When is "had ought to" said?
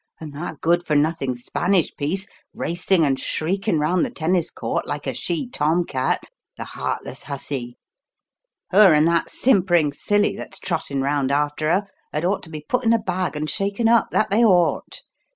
12.11-12.49